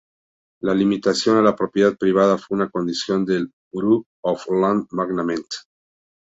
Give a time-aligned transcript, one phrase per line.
[0.61, 5.45] La limitación a la propiedad privada fue una condición del Bureau of Land Management.